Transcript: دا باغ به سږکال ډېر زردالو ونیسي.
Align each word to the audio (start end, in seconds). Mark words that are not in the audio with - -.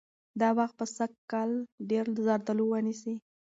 دا 0.39 0.49
باغ 0.57 0.71
به 0.77 0.85
سږکال 0.97 1.51
ډېر 1.89 2.05
زردالو 2.25 2.63
ونیسي. 2.69 3.15